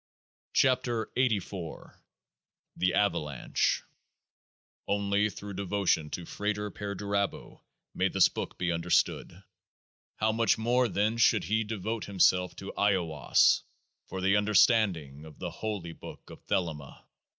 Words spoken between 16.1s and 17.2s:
of 0EAHMA?